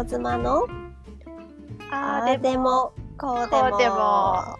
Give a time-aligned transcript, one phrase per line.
[0.00, 0.66] 人妻の？
[1.90, 2.94] ああーでも。
[3.18, 3.76] こうでも。
[3.76, 4.56] でも。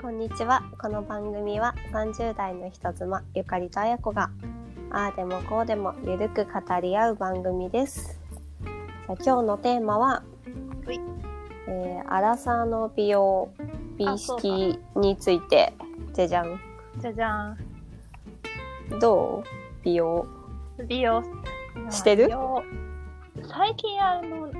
[0.00, 0.62] こんにちは。
[0.80, 4.30] この番組は30代の人妻ゆかりとあやこが
[4.90, 8.18] あーでもこうでもゆるく語り合う番組です。
[8.62, 10.22] じゃあ今日のテーマは
[11.66, 13.50] えー、アラサーの美容
[13.98, 15.74] 美意識について。
[16.14, 16.58] じゃじゃん。
[16.96, 17.58] じゃじゃん。
[18.98, 19.48] どう？
[19.84, 20.26] 美容。
[20.88, 21.22] 美容。
[21.90, 22.30] してる？
[23.46, 24.50] 最近あの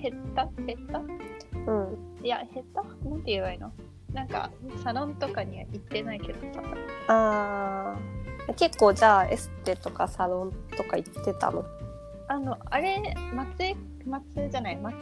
[0.00, 0.48] 減った？
[0.62, 0.98] 減った？
[0.98, 2.24] うん。
[2.24, 2.82] いや減った？
[2.82, 3.72] なんて言えばいいの？
[4.12, 4.50] なんか
[4.82, 6.62] サロンとかには行ってないけどさ。
[7.08, 8.54] あー。
[8.54, 11.64] 結構じゃあエステとかサロンとか行ってたの？
[12.28, 13.76] あのあれ松江
[14.06, 14.76] 松じゃない？
[14.76, 14.96] 松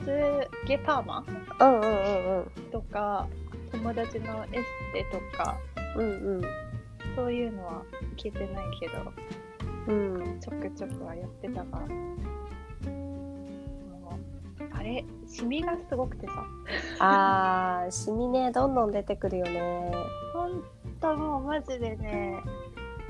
[0.66, 1.24] 毛パーマ？
[1.60, 3.26] うんうんうんとか
[3.70, 5.56] 友達のエステとか。
[5.96, 6.42] うんうん。
[7.14, 7.82] そういうのは
[8.16, 8.94] 行けてないけど。
[9.88, 10.40] うんうん。
[10.40, 11.86] ちょくちょくはやってたから
[14.74, 16.32] あれシミがすごくてさ。
[16.98, 19.92] あーシミねどんどん出てくるよね。
[20.32, 20.62] ほん
[21.00, 22.40] ともうマジでね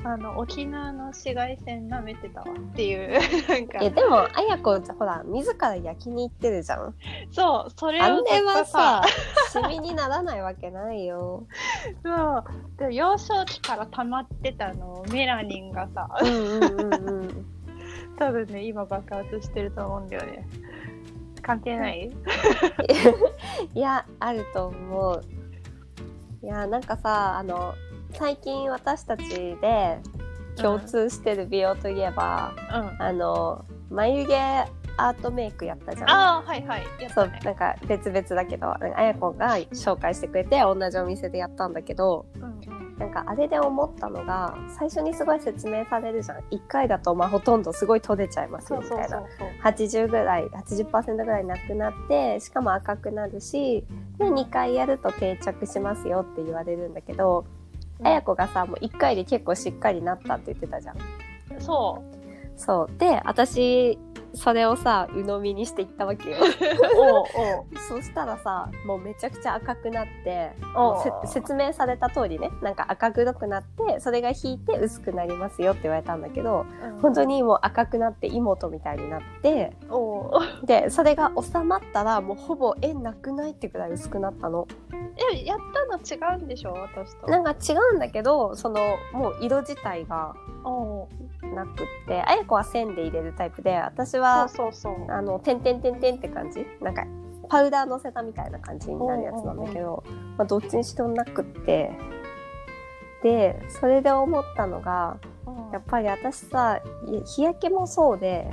[0.05, 3.13] あの沖縄の紫外線舐めてたわっていう
[3.49, 3.79] なんか。
[3.81, 6.95] えでもあやこほら自ら焼きに行ってるじゃん。
[7.31, 9.03] そうそれをあれはさ。
[9.51, 11.47] シミにならないわけないよ。
[12.05, 12.45] そう。
[12.79, 16.09] で幼少期から溜まってたのメラニンがさ。
[16.21, 17.47] うんうんうんうん。
[18.19, 20.47] 多分ね今爆発してると思うんだよね
[21.43, 22.11] 関係ない？
[23.75, 25.23] いやあると思う。
[26.43, 27.75] いやなんかさあの
[28.13, 29.99] 最近私たちで
[30.57, 32.53] 共通してる美容といえば、
[32.99, 33.03] うん。
[33.03, 34.35] あの眉毛
[34.99, 36.11] アートメイクやったじゃん。
[36.11, 36.83] ああはいはい。
[37.01, 42.61] やっそうなんか別々だけどあやこが紹介してくれて同じお店でやったんだけどうんうん
[42.99, 46.39] なんかあれで思ったのが最初にすごい説明されるじゃん。
[46.51, 49.49] 1回だとまあほとんどすごい取れちゃいますよみたいなそうそう。
[49.63, 53.85] 80ぐらい80%ぐらいなくなってしかも赤くなるし
[54.19, 57.45] で2回やると定着しますよって言われるんだけど、
[58.03, 60.97] あやこがさもう1回で結構しっかりなったって言ってたじゃん。
[61.59, 62.61] そう。
[62.61, 62.99] そう。
[62.99, 63.99] で私
[64.35, 66.37] それをさ鵜呑みにしていったわけよ。
[67.89, 70.53] そしたらさもうめちゃくちゃ赤くなって
[71.27, 76.67] 説明された通りねなんか赤黒くなってそれが引いて薄くなりますよって言われたんだけど
[77.01, 79.77] 本当にもう赤くなって妹みたいになって
[80.65, 84.67] でそれが収まったらもうほぼ円なくないってくらい薄くなったの。
[85.33, 87.27] えやったの違うんでしょ私と。
[87.27, 88.81] なんか違うんだけどその
[89.13, 90.35] もう色自体が
[91.55, 95.11] なくってあや子は線で入れるタイプで私そうはそうそう。
[95.11, 96.67] あの点々点々って感じ？
[96.81, 97.05] なんか
[97.49, 100.05] パウダー乗せたみたいな感じになるやつなんだけど、
[100.39, 101.91] まあ、どっちにしてもなくって。
[103.23, 105.71] でそれで思ったのがうん。
[105.73, 106.83] やっぱり私さい
[107.25, 108.51] 日焼けもそうで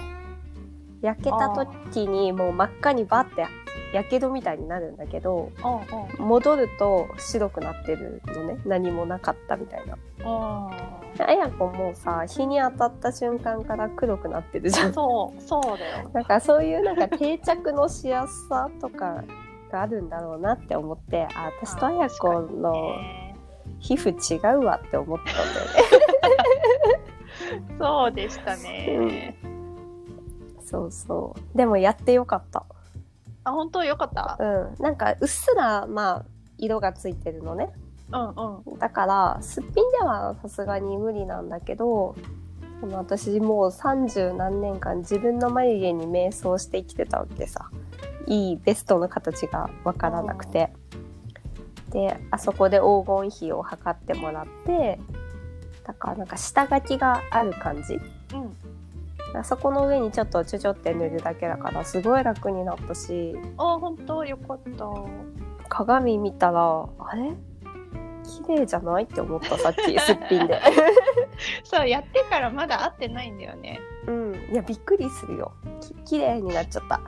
[1.01, 3.47] 焼けた時にもう真っ赤にバッて
[3.93, 5.81] やけどみたいになるんだけどうお
[6.19, 9.97] う戻ると白くなってるのね何もなかったみたいな。
[11.21, 14.89] あやこもさ日に当たった瞬間から黒くなってるじゃ。
[14.89, 19.23] んそうそうだよなんかそういうなんか定着のしやすさとか
[19.71, 22.95] があるんだろうなって思ってあ私とあやこの
[23.79, 25.45] 皮膚違うわって思ったんだよね。
[27.79, 29.35] そうでしたね、
[30.61, 31.57] そうそう。
[31.57, 32.65] でもやってよかった。
[33.49, 33.83] あ本当？
[33.83, 34.83] よかったうん。
[34.83, 36.25] なんかうっすらまあ
[36.57, 37.69] 色がついてるのね。
[38.11, 42.15] うんうんだからすっぴんではさすがに無理なんだけど。
[42.93, 47.69] 私もう30何年間自分の眉毛に瞑想して生きてたわけさ
[48.25, 50.71] いいベストの形がわからなくて
[51.89, 54.97] であそこで黄金比を測ってもらって
[55.85, 58.01] だからなんか下書きがある感じうん
[58.45, 58.68] あ
[59.43, 63.35] そこの上にちょっとちょちょって塗るだけだからすごい楽になったし。
[63.57, 64.25] あ本当？
[64.25, 64.85] よかった。
[65.69, 67.33] 鏡見たらあれ？
[68.47, 69.03] 綺麗じゃない？
[69.03, 70.59] って思ったさっき すっぴんで。
[71.63, 73.79] そうやってからまだ会ってないんだよね。
[74.07, 74.35] うん。
[74.51, 75.51] いやびっくりするよ。
[75.81, 76.99] き綺麗になっちゃった。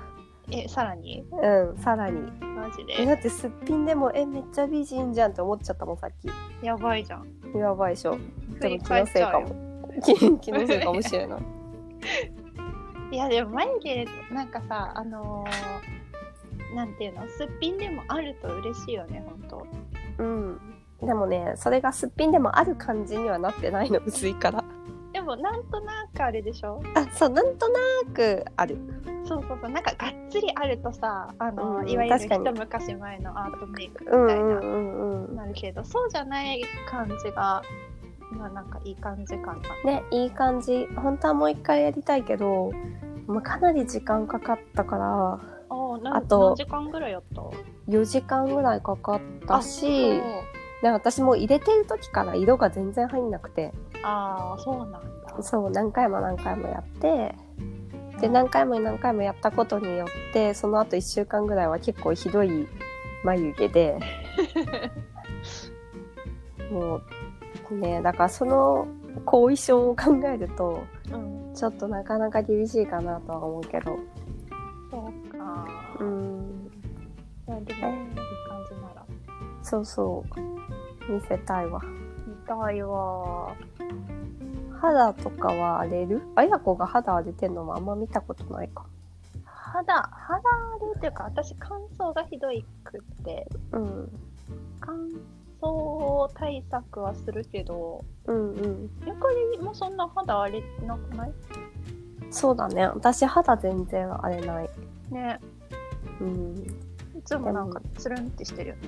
[0.51, 1.25] えさらに？
[1.31, 2.19] うんさらに。
[2.42, 6.66] マジえだでってすっぴんでもえめっちゃ美人じゃんって思っちゃったもんさっき。
[6.66, 7.25] やばいじゃん。
[7.57, 8.18] やばいでしょ。
[8.60, 9.48] でも気のせいかも。
[10.04, 11.42] 気 気のせいかもしれない
[13.12, 17.27] いやでも眉毛なんかさあのーなんていうの？
[17.27, 19.65] すっぴんでもあると嬉しいよね本
[20.18, 20.24] 当。
[20.24, 20.59] うん。
[21.01, 24.63] でもねそれがすっぴんでもある感じにはなってないの 薄いから。
[25.12, 26.81] でもなんとなくあれでしょ？
[26.95, 27.80] あそうなんとな
[28.13, 28.77] くある。
[29.25, 29.69] そうそうそう。
[29.71, 35.36] なんかがっつりあるとさあの、うんいわゆる一昔前のアートメイクみうんたいうな、んうんうん。
[35.36, 37.62] なるけどそうじゃない感じが
[38.31, 39.92] まあなんかいい感じかな。
[39.92, 40.88] ねいい感じ。
[40.95, 42.72] 本当はもう一回やりたいけど
[43.28, 45.39] まあ、かなり時間かかったから
[45.69, 47.42] あなあと何時間ぐらいやった
[47.89, 50.22] ？4時間ぐらいかかったしそう
[50.81, 53.72] で私もう入れてる時から色が全然入んなくて。
[54.04, 55.01] あーそうなんだ。
[55.42, 57.36] そう何回も何回もやって
[58.19, 58.33] でうん。
[58.33, 62.68] 何回も何回もやったことによってその後1週間ぐらいは結構ひどい
[63.24, 64.00] 眉毛で。
[66.72, 67.04] もう
[67.73, 68.01] ね。
[68.01, 68.88] だからその
[69.25, 71.53] 後遺症を考えるとうん。
[71.53, 73.97] ちょっとなかなか厳しいかなとは思うけど。
[74.89, 75.68] そうか。
[76.00, 76.69] うん。
[76.69, 76.71] で
[77.51, 77.69] もいい感
[78.69, 79.06] じなら。
[79.62, 80.23] そうそ
[81.09, 81.12] う。
[81.12, 81.81] 見せたいわ。
[82.25, 83.53] 見たいわ。
[84.79, 86.21] 肌とかは荒れる？
[86.35, 88.85] あやこが肌荒れてんのもあんま見たことないか。
[89.44, 90.41] 肌肌荒
[90.79, 93.47] れっていうか私乾燥がひどいくって。
[93.73, 94.09] うん。
[94.79, 94.97] 乾
[95.62, 98.90] 燥対策はするけどうんうん。
[99.06, 101.31] ゆかりもそんな肌荒れなくない？
[102.30, 102.88] そうだね。
[102.88, 104.69] 私肌全然荒れない。
[105.12, 105.40] ね。
[106.19, 106.56] うん。
[107.18, 108.81] いつもなんかつるんってしてるよね。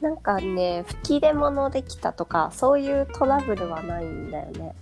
[0.00, 4.74] なんかね吹き出物できたとかそういうトラブルはないんだよね。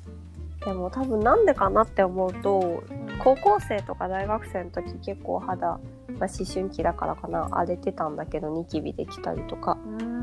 [0.65, 2.83] でも多分なんでかなって思うと
[3.23, 5.79] 高校生とか大学生の時結構肌、まあ、
[6.19, 7.49] 思春期だからかな。
[7.53, 9.79] 荒れてたんだけどニキビできたりとか。
[9.85, 10.14] うーん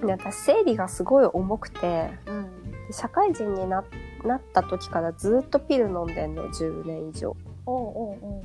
[0.00, 2.86] で私生理がすごい重くてうん。
[2.86, 3.84] で社会人にな
[4.24, 7.36] なった時からずっとピル飲んでんの10年以上。
[7.66, 8.42] おうお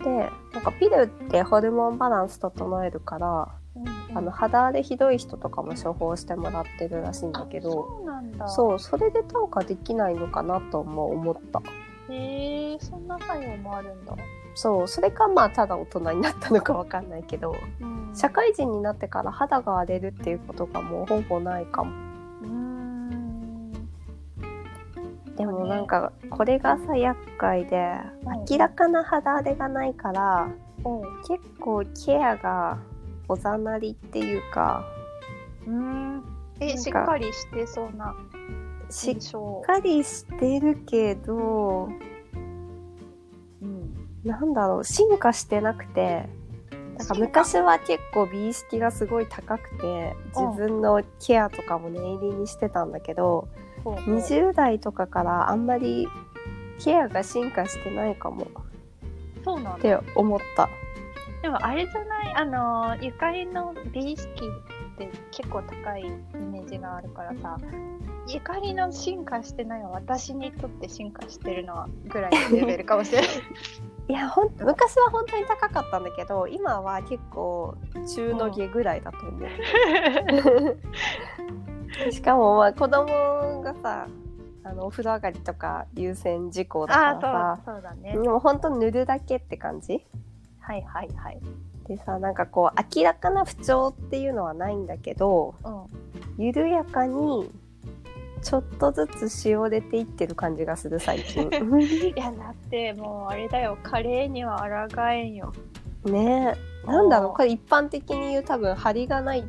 [0.00, 0.10] うで
[0.52, 4.18] なんかピルってホルモンバランス整えるからうんうん。
[4.18, 8.48] あの肌荒れひどい人とかも処方してもらってるらしいんだけあどそうなんだ。
[8.48, 11.62] そうそれで炭化できないのかなとも思った。
[12.10, 14.14] へえそんな作用もあるんだ、
[14.54, 18.12] そうそれかまあただ大人になったのかわかんないけどうん。
[18.14, 21.92] 社会人になってから肌が荒れるっていうことがもうほぼないかも。
[25.36, 28.44] でもなんかこれがさ厄介でうん。
[28.50, 30.48] 明らかな肌荒れがないから
[31.26, 32.78] 結構ケアが
[33.28, 34.84] おざなりっていうか
[35.66, 36.24] うーん
[36.60, 38.14] えしっかりしてそうな
[38.90, 39.16] しっ
[39.64, 42.11] かりしてるけどうん
[44.24, 46.28] なんだろう進化してなくて
[46.98, 50.48] なんか昔は結構美意識がすごい高くてうん。
[50.50, 53.48] 自分のケアとかも念入りにしてたんだけど
[53.82, 54.16] ほうほう。
[54.18, 56.06] 20代とかからあんまり
[56.78, 58.44] ケアが進化してないかも。
[58.44, 58.46] っ
[59.44, 59.78] そうなんだ。
[59.80, 60.68] て思った。
[61.42, 62.34] でもあれじゃない？
[62.36, 64.28] あのゆかりの美意識
[64.94, 67.58] って結構高いイメージがあるからさ
[68.28, 73.28] ゆかりの進化してないは私にとって進化してるのはぐらいのレベルかもしれない。
[74.08, 77.76] いやほん昔は本当に高かったんだけど今は結構
[78.14, 79.48] 中の下ぐらいだと思う。
[82.12, 84.08] しかもまあ子供がさ
[84.64, 90.04] あのお風呂上がりとか優先事項だあからさあそうだね、もう本当塗るだけって感じ？
[90.60, 91.40] はいはいはい。
[91.86, 95.84] でさなんかこう明らかな不調っていうのはないんだけどうん。
[96.38, 97.50] 緩やかに
[98.42, 101.48] ちょっとずつしおれていってる感じがする最近。
[101.48, 103.78] いやだってもうあれだよ。
[103.82, 105.52] カレーには抗えんよ。
[106.04, 106.86] ねえ。
[106.86, 107.32] なんだろう。
[107.32, 109.44] これ一般的に言う多分張りがないっ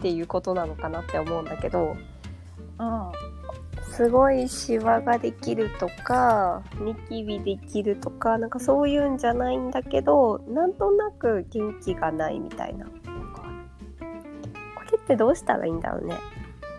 [0.00, 1.96] ていうことなのかなって思うんだけど。
[2.78, 3.12] うん。
[3.82, 12.86] すごいシワができるとかニキビできるとかなんかそういうんじゃないんだけどなんとなく元気がないみたいな。
[12.86, 12.90] こ
[14.92, 16.14] れってどうしたらいいんだろうね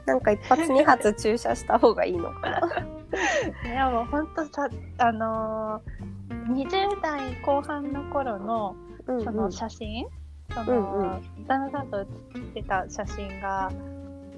[0.09, 2.61] なんか一発二発注射した方がいいのかな。
[3.65, 8.75] いやもうほんとさあのー、20代後半の頃の
[9.07, 10.07] うんその写真、
[10.53, 13.71] その、うんう旦那さんと写ってた写真が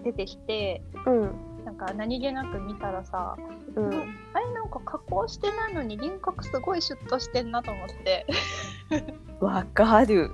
[0.03, 1.51] 出てきてうん。
[1.65, 3.37] なんか何気なく見たらさ、
[3.75, 3.87] うん。
[4.33, 8.25] あれなんか加工してないのに輪郭すごいシュッとしてんなと思って。
[9.39, 10.31] わかる。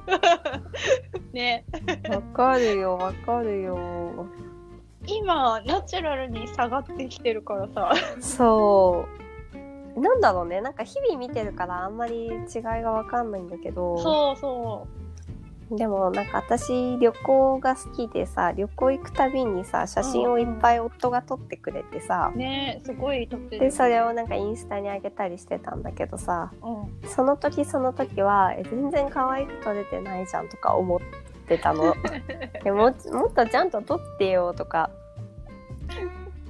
[1.34, 1.65] ね。
[2.10, 4.25] わかるよわかるよ
[5.08, 7.94] 今ナチュラルに下がってきてるからさ。
[8.20, 9.06] そ
[9.96, 10.00] う。
[10.00, 10.62] なんだろうね。
[10.62, 13.98] なんか日々見てるからあんまり違いがわかんないんだけど。
[13.98, 14.88] そうそ
[15.72, 23.66] でもなんか私旅行が好きでさ旅行行くたびにさ写真をいっぱい夫が撮ってくれてさ、うねすごい撮ってる。
[23.66, 26.54] でそれをなんかインスタに上げたりしてたんだけどさ。
[26.62, 27.10] うん。
[27.10, 31.06] その時その時はえ全然可愛く撮れてないじゃんとか思って
[31.56, 31.94] たの。
[32.63, 34.89] でももっとちゃんと撮ってよとか。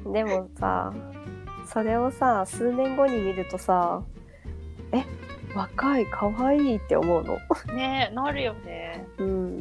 [0.05, 0.93] でもさ
[1.65, 4.01] それをさ数年後に見るとさ
[4.93, 5.03] え
[5.53, 7.37] 若い可愛いって思うの。
[7.75, 9.05] ねなるよね。
[9.17, 9.59] うん、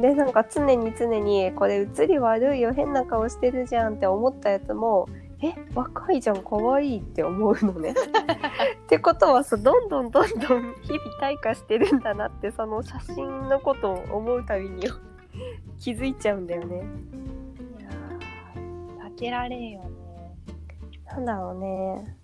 [0.00, 5.08] でなんか常に常にこれ写り悪いよ変な顔してるじゃんって思ったやつも
[5.40, 7.94] え若いじゃん可愛いって思うのね
[8.84, 10.58] ってことはさどんどんどんどん日々
[11.20, 14.82] 退化してるんだなってその写真のことを思うたびに
[15.78, 16.76] 気づいちゃうんだよね。
[17.78, 19.88] いやー避けられんよね。
[21.06, 22.16] なんだろうね。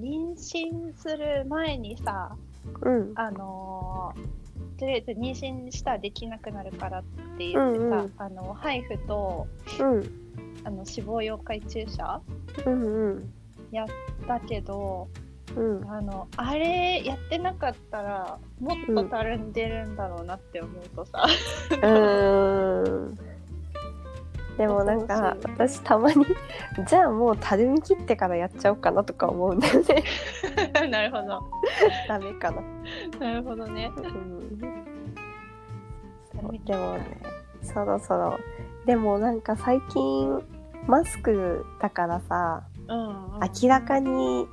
[0.00, 2.36] 妊娠する前にさ、
[2.80, 3.12] うん。
[3.14, 4.42] あのー
[4.78, 7.02] とりあえず妊娠したらできなくなるからっ
[7.38, 9.46] て言ってさ、うんうんあのハイフと
[9.78, 10.21] うん。
[10.64, 12.20] あの脂肪溶解注射？
[12.66, 13.32] うんうん。
[14.26, 15.08] だけど
[15.56, 15.90] うん。
[15.90, 21.26] あのあれやってなかったらもっとたるんでるんだろうなって思うとさ、
[21.70, 23.18] うーん。
[24.56, 26.26] でもなんか私たまに
[26.86, 30.04] じゃあもうたるみ切ってからやっちゃおうかなとか思うんだよね。
[30.90, 31.42] なるほど
[32.06, 32.62] ダメかな。
[33.18, 34.48] なるほどねうん。
[34.58, 34.68] で
[36.42, 37.18] もね、
[37.62, 38.38] そろそろ。
[38.86, 40.42] でもなんか最近
[40.86, 44.46] マスクだからさ、うん、うん、明らかに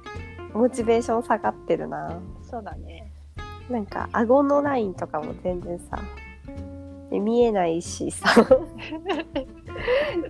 [0.53, 2.19] モチベーション下がってるな。
[2.41, 3.12] そうだね
[3.69, 6.00] なんか顎のラインとかも全然さ、
[7.12, 8.27] 見えないしさ。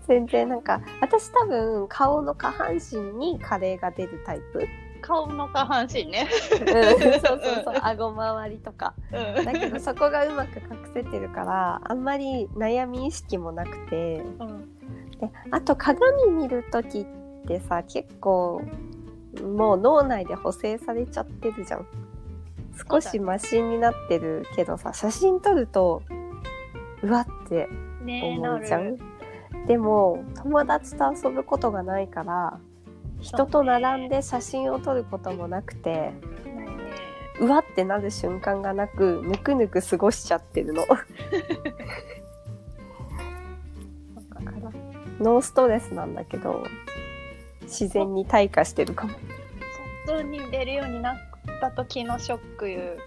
[0.07, 4.67] 全然なんか私多分顔の下半身にカレーが出るタイプ、
[5.09, 6.27] 顔の下半身ね。
[6.51, 6.67] うん、
[7.19, 7.75] そうそうそう。
[7.81, 8.93] 顎周りとか。
[9.11, 9.45] うん。
[9.45, 14.17] だけどそこがうまく隠せてるからあんまり悩み意識もなくて。
[14.39, 14.77] うん。
[15.19, 18.61] であと鏡見る時ってさ結構
[19.43, 21.87] もう脳内で補正されちゃってるじゃん。
[22.89, 26.03] 少しマシになってるけどさ写真撮ると
[27.01, 27.67] うわって
[28.01, 28.95] 思うじゃん。
[28.95, 28.99] る。
[29.67, 32.59] でも友達と遊ぶことがないから
[33.21, 36.13] 人と並んで写真を撮ることもなくて
[37.39, 40.85] うわってなる瞬間がなくぬくぬく過ごしちゃってるの。
[45.19, 46.65] ノーストレスなんだけど
[47.63, 49.13] 自然に退化してるかも。
[50.05, 51.17] 外に出るようになっ
[51.59, 52.97] た時のショック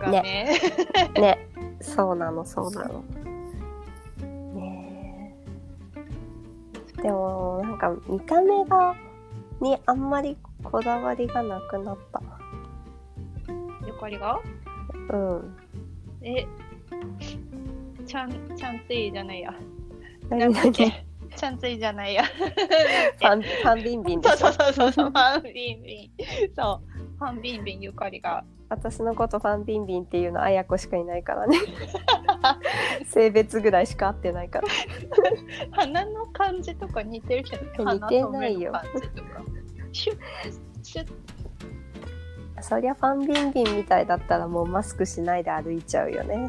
[0.00, 0.60] がね。
[1.14, 1.48] ね。
[1.80, 3.04] そうなのそうなの。
[4.54, 5.34] ね
[6.98, 7.02] え。
[7.02, 8.94] でもなんか見た目が
[9.60, 12.22] にあんまりこだわりがなくなった。
[13.86, 14.40] ゆかりが？
[15.10, 15.56] うん。
[16.22, 16.46] え
[18.06, 19.54] ちゃんちゃんついじゃないや。
[20.28, 21.04] 何なんだっ々け？
[21.36, 22.24] ちゃんついじゃないや。
[22.24, 26.10] ファンファンビンビンそうそうそうそうファンビンビン。
[26.56, 27.18] そう。
[27.18, 31.58] ファンビンビンゆかりが私のことファンビンビンっていうのあやこしかいないからね。
[33.04, 34.68] 性別ぐらいしか合ってないから。
[35.72, 38.72] 鼻の感じとか似てるけどね似てないよ。
[42.60, 46.48] そりゃファンビンビンみたいだったらもうマスクしないで歩いちゃうよね。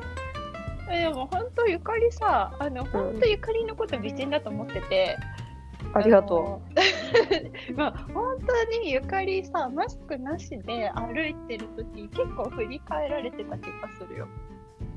[0.91, 5.17] えでも本当ゆかりさあの本当ゆかりのこと美人だと思ってて、
[5.93, 6.61] ありがと
[7.71, 7.73] う。
[7.75, 14.27] まあ本当にゆかりさマスクなしで歩いてる時結構振り返られてた気がするよ。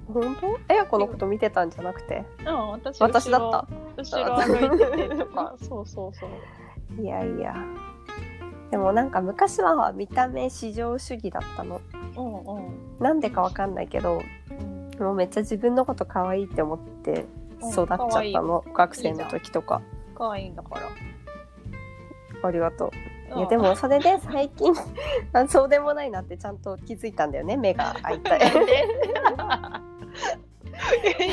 [0.09, 0.59] う本当？
[0.69, 2.25] あやこのこと見てたんじゃなくて？
[2.47, 3.67] うん私私だった。
[3.97, 5.55] 後ろ歩いててとか。
[5.61, 7.03] そうそうそう。
[7.03, 7.55] いやいや。
[8.71, 11.81] でもなんか昔は見た目至上主義だったの。
[12.17, 12.73] うんうん。
[13.01, 14.21] なんでかわかんないけど
[14.99, 15.03] うん。
[15.05, 17.27] もうめっちゃ自分のこと可愛いって思って
[17.73, 19.83] 育っちゃったの、学生の時とか
[20.15, 20.89] 可愛いんだから。
[22.47, 24.73] ありがとういやうんでもそれで最近
[25.33, 28.87] あそうでもないなってちゃんと気づいたんだよね目が開いたなんで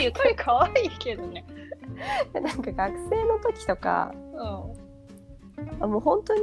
[0.03, 1.45] ゆかり可愛いけどね。
[2.33, 5.83] なんか学生の時とかうん。
[5.83, 6.41] あもう本当に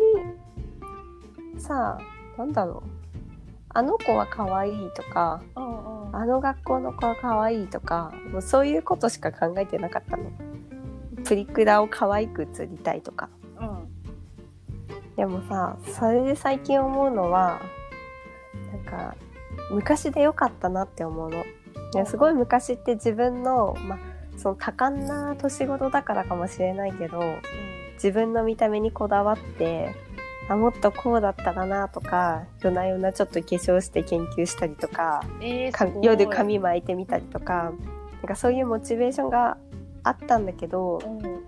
[1.56, 2.90] さあなんだろう
[3.70, 6.16] あの子は可愛いとかうんうん。
[6.16, 10.24] あの学校の子は可愛いとかもうそういうことしか考えてなかったの
[11.28, 13.28] プリクラを可愛く写りたいとか
[13.60, 13.88] うん。
[15.14, 17.60] でもさそれで最近思うのは
[18.72, 19.14] なんか
[19.70, 21.44] 昔でよかったなって思うの。
[21.94, 23.98] ねすごい昔って自分の、まあ、
[24.38, 27.22] その多感な年頃だからかもしれないけど
[27.94, 29.94] 自分の見た目にこだわって
[30.48, 37.72] あもっとこうだったらなとか夜な夜なちょっと化粧して研究したりとかえー、か夜髪巻いてみたりとか
[38.20, 39.56] なんかそういうモチベーションが
[40.02, 41.44] あったんだけどうん。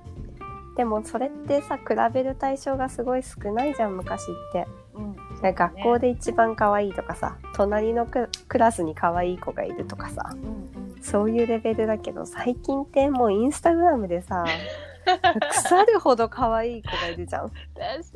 [0.76, 4.66] でもそれってさ比べる対象がすごい少ないじゃん昔って。
[4.94, 5.16] うん。
[5.42, 10.30] なんか学校で一番可愛いとかさ隣のククラスに可愛い子がいるとかさ。
[10.32, 11.02] うんうん。
[11.02, 14.44] そういうレベルだけど最近ってもうインスタグラムでさ
[15.04, 17.50] 腐るほど可愛い子がいるじゃん。
[17.50, 17.58] 確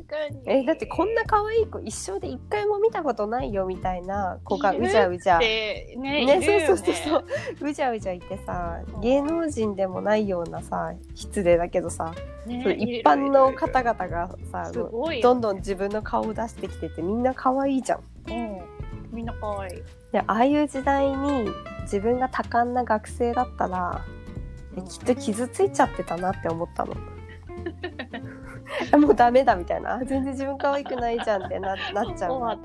[0.07, 0.41] かに。
[0.45, 5.39] えだってこんな可愛い子一生で一回も見たことないよみたいな子がいうるじゃうじゃ。
[5.39, 7.17] でねね、いるよそうそうそうそ
[7.65, 7.69] う。
[7.69, 12.13] うじゃうじゃいてさ芸能人でもないようなさ失礼だけどさ、
[12.45, 18.03] ね一般の方々がさすごいよどんどん自分の顔を出してきててみんな可愛いじゃん。
[18.29, 18.61] うん。
[19.11, 19.73] みんな可愛い。
[20.11, 21.49] でああいう時代に
[21.83, 24.14] 自分が多感な学生だったらえ
[24.83, 26.95] きっと傷ついちゃってたなって思ったの。
[28.99, 29.95] もうダメだみたいな。
[29.95, 32.57] あ全然自分可愛くないじゃんってな なっちゃう。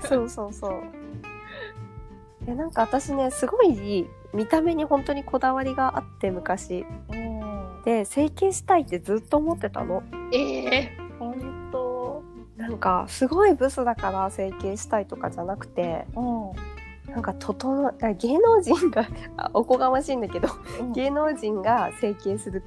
[0.00, 6.84] そうそうそうでなんか私ねすごい見た目に本当にこだわりがあって昔。
[7.10, 7.82] うん。
[7.84, 10.02] で整形したいってずっと思ってたの。
[10.32, 12.22] ええ本当
[12.56, 16.06] なんかすごいブスだから整形したいとかじゃなくて。
[16.16, 16.73] うん
[17.14, 19.06] なんか整あ芸能人が
[19.38, 20.48] あおこがましいんだけど
[20.92, 22.62] 芸能人が整形する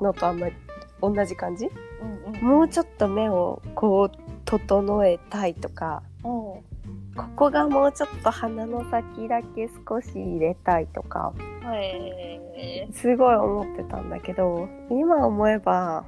[0.00, 0.54] のとあんまり
[1.02, 1.66] 同じ感じ？
[1.66, 2.40] うんうん。
[2.58, 6.30] もうちょっと目をこう整えたいとかうん。
[6.30, 11.32] ここがもうちょっと鼻の先だけ少し入れたいとか
[11.64, 12.88] はい。
[12.92, 16.04] すごい思ってたんだけど今思えば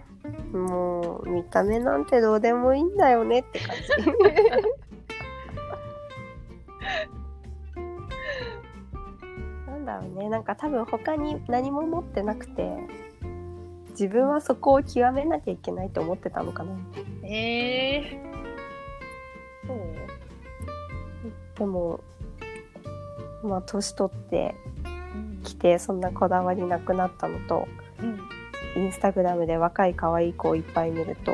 [0.53, 3.83] もう見た目なんてどうでもいいんだよねって感じ
[9.85, 10.29] なんだろうね。
[10.29, 12.77] なんか多分他に何も持ってなくて
[13.91, 16.73] 自分はそこを極めなきゃいけないと思ってたのかな。
[17.25, 18.23] ええ
[19.67, 19.79] そう？
[21.59, 22.01] でも
[23.43, 24.55] まあ年取って
[25.15, 25.41] うん。
[25.43, 27.67] きてそんなこだわりなくなったのと
[28.03, 28.21] うん。
[28.77, 31.33] インスタグラムで若い可愛い子をいっぱい見ると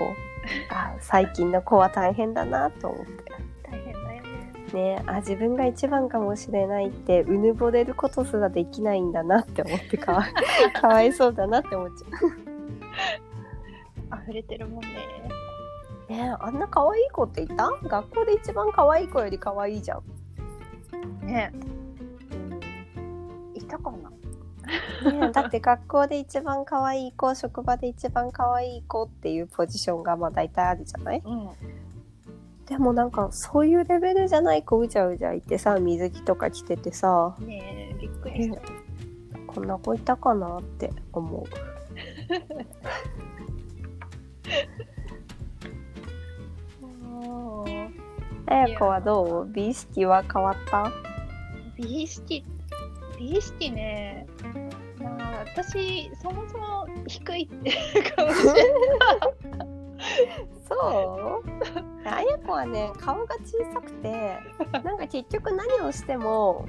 [0.71, 3.26] あ最近の子は大変だなと思って
[4.75, 10.25] ねねあ自分が一番かもしれないってうぬぼれることすらできないんだなって思ってかわ
[10.81, 12.07] かわいそうだなって思っちゃ
[14.23, 14.89] 溢れてるもんね。
[16.09, 17.71] うねあんな可愛い子っていた？
[17.83, 21.53] 学校で一番可愛い子より可愛いじゃん、ね。
[23.55, 24.11] いたかな？
[25.13, 31.23] ね、だって学校で一番可愛い子職場で一番可愛い子っていうポジションがまあ大体あるじゃない？
[31.25, 31.49] うん
[32.69, 37.35] でもなんかそういうレベルじゃない子うじゃうじゃいてさ水着とか着ててさ。
[37.41, 38.61] ねえびっくりした。
[39.47, 41.45] こんな子いたかなって思う。
[47.03, 47.95] うん
[48.49, 50.93] あやこはどう美意識は変わった？
[51.77, 52.45] 美意識
[53.19, 54.27] 美意識ね。
[54.99, 57.71] まあ私そもそも低いって
[58.13, 58.65] かもしれない
[60.69, 62.07] そう。
[62.09, 64.39] あやこはね顔が小さくて
[64.85, 66.67] なんか結局何をしても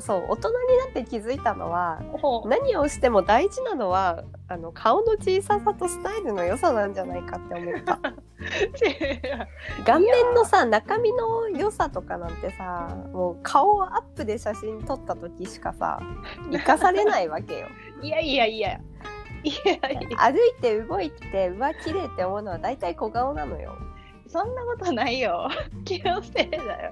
[0.00, 2.00] そう大人になって気づいたのは
[2.46, 7.98] 何をしても大事なのはあの顔の小ささとスタイルの良さなんじゃないかって思った。
[9.84, 15.98] 顔面のさ中身の良さとかなんてさもう顔をアップで写真撮った時しかさ
[16.52, 17.66] 生かされないわけよ。
[18.00, 18.80] いやいやいや
[19.44, 20.32] いやいや。
[20.32, 23.76] 歩いて動いてうわ綺麗って思うのは大体小顔なのよ。
[24.26, 25.48] そんなことないよ。
[25.84, 26.90] 気のせいだよ。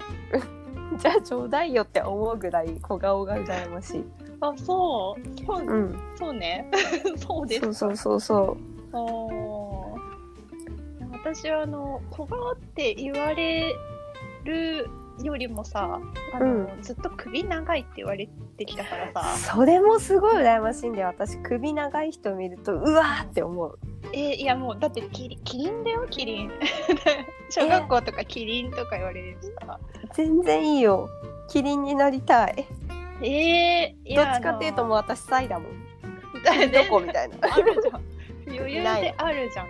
[0.97, 4.05] じゃあちょうだいよって思うぐらい小顔が羨ましい。
[4.41, 5.45] あそう。
[5.45, 5.99] そう,、うん。
[6.15, 6.69] そうね。
[7.17, 7.61] そうです。
[7.61, 8.77] そうそうそうそう。
[11.11, 13.75] 私はあの小顔って言われ
[14.45, 14.89] る
[15.23, 15.99] よりもさ
[16.33, 19.53] あの、ずっと首長いって言われてきたからさ。
[19.55, 21.07] それもすごい羨ましいんだよ。
[21.07, 23.79] 私首長い人見るとうわーって思う。
[24.13, 26.51] えいやもうだってキリキリンだよキリン。
[27.49, 29.79] 小学校とかキリンとか言われるしさ。
[30.13, 31.09] 全然いいよ。
[31.47, 32.67] キリンになりたい。
[33.21, 35.71] えー、いやどっちかっていうともう私サイだもん。
[36.71, 37.37] どこみたいな。
[37.41, 38.16] あるじゃん
[38.49, 39.67] 余裕であるじゃん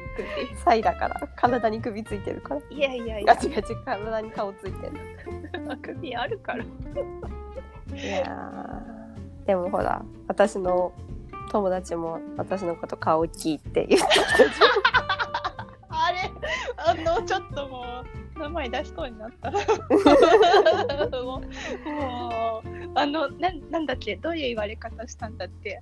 [0.63, 2.61] サイだから体に首ついてるから。
[2.61, 3.33] 首いやいやいや。
[3.33, 4.93] ガチガチ体に顔ついてる
[5.81, 6.63] 首あるから。
[6.63, 6.67] い
[8.05, 10.91] やーでもほら私の
[11.51, 14.07] 友達も私のこと顔大きいって言って
[15.89, 16.31] あれ？
[16.75, 18.05] あのちょっともう
[18.37, 19.51] 名前出しそうになった
[21.19, 21.41] もうもう
[22.95, 24.15] あのなんなんだっけ？
[24.17, 25.81] どういう言われ方したんだって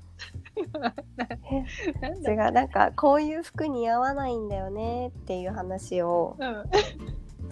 [2.00, 6.64] なんだ違うなんかこういう服似合わないんだよねっていう話をうん。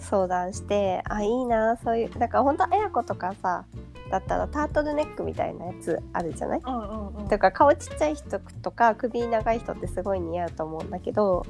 [0.00, 3.64] 相談してあいいなそういうだから本当あやことかさ
[4.10, 6.60] だったらタートルネックみたいなやつあるじゃない？
[6.66, 7.28] うんうんうん。
[7.28, 11.46] だから顔ちっちゃい人とか首長い人ってすごい似合うと思うんだけど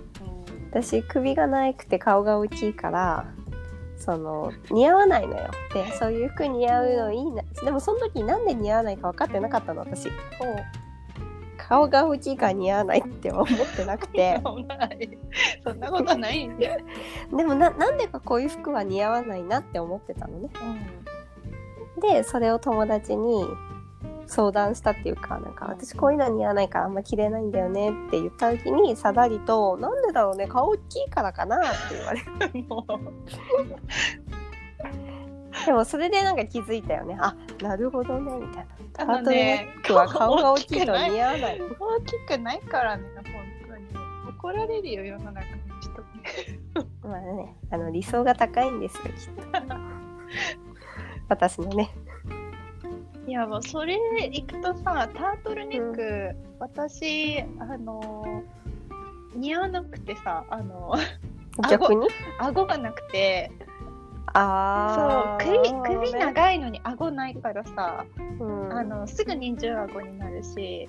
[0.70, 3.26] 私首がなくて顔が大きいから
[3.96, 5.50] その似合わないのよ。
[5.72, 7.42] でそういう服似合うのいいな。
[7.64, 10.08] でもその時なんで似合わないか分かってなかったの私。
[11.56, 14.40] 顔が大きいから似合わないって思ってなくて。
[15.62, 16.80] そんなことないんだよ。
[17.34, 20.50] でもななんでかこういう服は似合わないなって思ってたのね。
[21.98, 23.46] うでそれを友達に
[24.26, 32.68] 相談したっていうかなんか私こういうの似合わないからあんま着れないんだよねって言った時にさだりと「なんでだろうね顔大きいからかな」って言われてん。
[32.68, 32.92] もう。
[35.66, 37.16] でもそれでなんか気づいたよね。
[37.20, 38.74] あなるほどねみたいな。
[38.92, 41.60] タあのートルネねックは顔が大きいと似合わない。
[41.60, 43.24] 大きくないからね、本
[43.68, 43.86] 当に。
[44.36, 45.46] 怒られるよ、世の中の
[45.80, 45.90] 人
[46.82, 46.88] に。
[47.02, 49.12] まあねあの理想が高いんですよきっ
[49.52, 49.74] と。
[51.28, 51.90] 私のね
[53.26, 58.42] いや、もうそれでいくとさ、タートルネック、私、あの
[59.34, 60.94] 似合わなくてさ、あの、
[61.70, 62.06] 逆に？
[62.38, 63.50] 顎がなくて、
[64.34, 68.04] あそうー首首長いのに顎ないからさ、
[68.40, 68.72] うん。
[68.72, 70.88] あのすぐ二重顎になるし。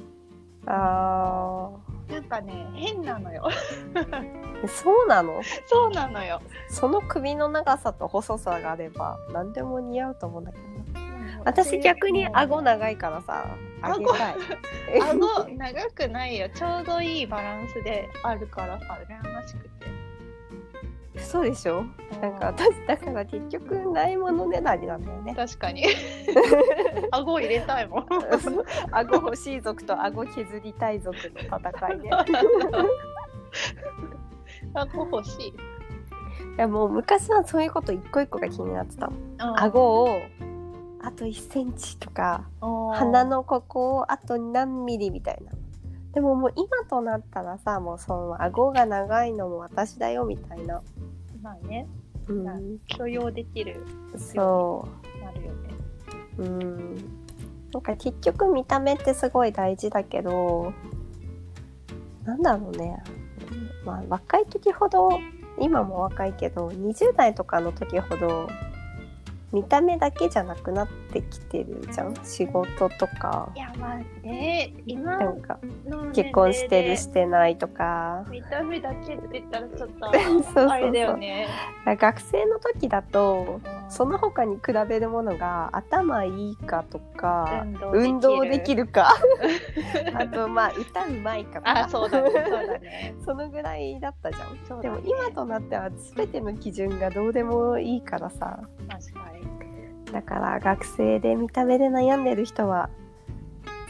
[0.67, 1.69] あ
[2.09, 3.47] なんかね変なのよ。
[3.93, 5.41] ーそうなの？
[5.67, 6.41] そうなのよ。
[6.67, 10.74] その首の長さと細さがあれば何でも似合うと思うんだけどな
[11.45, 14.35] 私逆に顎長いからさあげたい。
[15.11, 16.49] 顎長くないよ。
[16.49, 19.85] ちょうどいいバランスであるからさ羨ましくて。
[21.17, 21.85] そうでしょ？
[22.21, 25.33] なんか私だから結局ないものねだりなんだよね。
[25.35, 25.85] 確かに。
[27.11, 28.05] 顎入れたいもん。
[28.91, 31.15] 顎欲しい族と顎削りたい族
[31.49, 32.09] の戦いね。
[34.73, 35.47] 顎欲しい。
[35.47, 35.53] い
[36.57, 39.35] やもう昔はそういうこと一個一個が気になってたもん。
[39.41, 40.19] あ顎を
[41.05, 45.51] あと1センチとか鼻のここをあと何ミリみたいな。
[46.13, 50.81] でももう今となったらさもうその顎が長いのも私だよみたいな、
[51.43, 51.87] まあね。
[52.27, 53.85] うん、許容できる
[54.17, 54.87] そ
[55.21, 55.69] なるよね。
[56.39, 56.95] ううん。
[57.71, 60.73] なんか結局見た目ってすごい大事だけど
[62.23, 63.03] なんだろうね。
[63.85, 65.09] まあ若い時ほど
[65.59, 68.49] 今も若いけど20代とかの時ほど
[69.55, 72.13] 見た目だけじゃなくなってきてるじゃん？
[72.25, 73.49] 仕事とか。
[73.55, 75.59] いやまあね今なんか
[76.13, 78.25] 結婚してるしてないとか。
[78.29, 80.11] 見た目だけって言ったらちょっと
[80.53, 81.47] そうあれだよね。
[81.85, 88.87] 学生の時だとうんその他に比べるものが頭いいかとか運動できる。
[88.87, 89.15] か。
[90.15, 91.79] あとまあ歌うまいかとか。
[91.85, 93.15] あそうだねそうだね。
[93.25, 94.81] そのぐらいだったじゃん。
[94.81, 94.89] ね。
[94.89, 98.59] も今となっては全ての基準がどうでもいいからさ。
[98.89, 99.44] 確かに
[100.11, 102.89] だから学生で見た目で悩んでる人は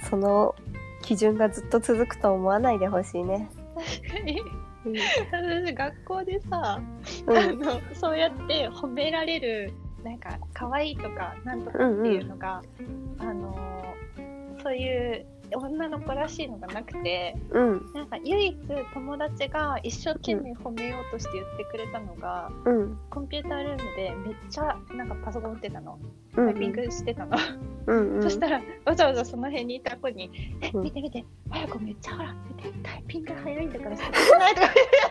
[0.09, 0.55] その
[1.01, 3.49] 基準がずっと続くと思わないでほしいね。
[3.75, 4.41] 確かに。
[4.85, 4.95] うん。
[5.31, 6.81] 私学校でさ、
[7.27, 7.37] うん。
[7.37, 9.73] あのそうやって褒められる
[10.03, 12.61] なんか可愛いとかなんとかっていうのが、
[13.19, 13.83] あの
[14.63, 17.93] そういう女の子らしいのがなくてうん。
[17.93, 18.57] なんか唯一
[18.93, 22.97] 友達が一生懸命褒めようとして言ってくれたのが、うん。
[23.09, 25.99] コンピュータールームでめっちゃなんかパソコン打ってたの。
[26.01, 27.37] うんタイピングしてたの、
[27.87, 28.23] うんうん。
[28.23, 30.29] そしたらわざわざその辺にいた子に
[30.61, 35.01] 「えうん見て見て早くめっちゃほら見てタイピング早いんだからさしない」とか言って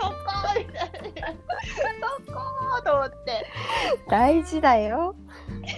[0.00, 0.14] そこ
[0.58, 0.86] みたい
[1.22, 1.28] な。
[1.28, 2.00] そ
[2.70, 3.46] こと思って。
[4.08, 5.14] 大事だよ。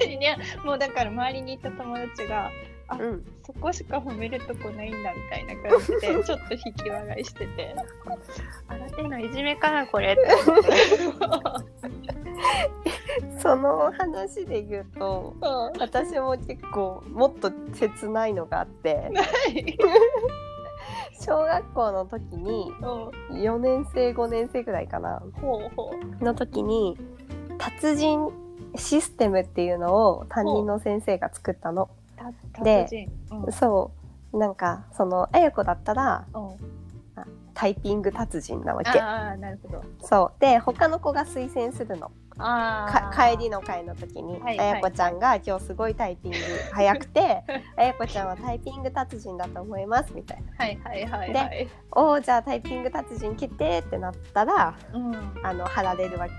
[0.06, 2.50] いやもうだから周りにいた友達が
[2.90, 3.24] うん。
[3.44, 7.74] そこしか褒めるとこないんだみたいな感じで ちょっと引き笑いしてて。
[8.68, 10.16] 新手のいじめかなこれ。
[13.38, 19.10] その話で言うとそう私も結構もっと切ないのがあって。
[19.14, 19.78] はい。
[21.20, 22.72] 小学校の時に
[23.30, 23.38] うん。
[23.38, 25.22] 4年生5年生ぐらいかな。
[25.40, 26.24] ほうほう。
[26.24, 26.98] の時に
[27.58, 28.30] 達人
[28.76, 31.90] システムっていうのを担任の先生が作ったの。
[32.52, 33.52] たでうん。
[33.52, 33.90] そ
[34.32, 34.38] う。
[34.38, 36.72] なんかそのあや子だったらうん。
[37.54, 38.98] タイピング達人なわけ。
[38.98, 39.84] ああなるほど。
[40.00, 40.40] そう。
[40.40, 42.10] で他の子が推薦するの。
[42.38, 46.38] あか帰りの会の時に、はいあやこちゃんが今日すごいタイピング
[46.72, 47.44] 早くて
[47.76, 50.64] あやこちゃんはタイピング達人だと思いますみたいな。
[50.64, 51.68] はいはいはいはい。
[51.90, 55.14] おーじゃあタイピング達人決定ってなったらうん。
[55.42, 56.32] あの貼られるわけ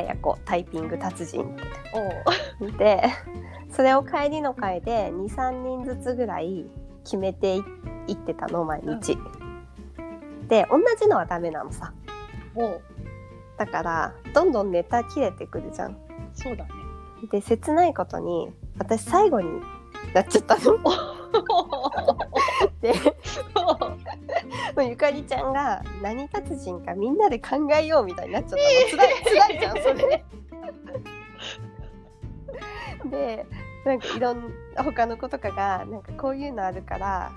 [0.00, 1.56] やこタイピング達人。
[2.78, 3.02] で
[3.70, 6.66] それを帰りの会で23人ずつぐらい
[7.04, 7.62] 決めてい
[8.08, 9.16] いってたの毎日、
[10.48, 11.92] で同じのはダメなのさ。
[13.56, 15.96] だからどんどんネタ切れてくるじゃん。
[16.34, 16.70] そうだね。
[17.30, 19.60] で切ないことに私最後に
[20.12, 20.78] なっちゃったの。
[22.80, 22.92] で
[24.88, 28.64] ゆかりちゃんが何達人かみんなで考えようみたいになっちゃった。
[28.64, 30.24] の、つらい つらいじゃんそれ。
[33.10, 33.46] で
[33.84, 34.42] なんかいろん
[34.76, 37.32] な他の子とかがなんかこういうのあるから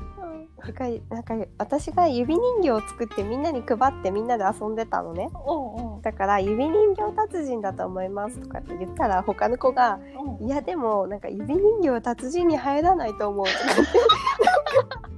[0.64, 5.30] 他なんか私が指人形を作ってみんなに配ってみんなで遊んでたのね。
[5.48, 6.02] うんうん。
[6.02, 10.00] だから指人形達人だと思いますとかって言ったら他の子が
[10.40, 10.48] うん。
[10.48, 15.10] いやでもなんか指人形は達人に入らないと思うとか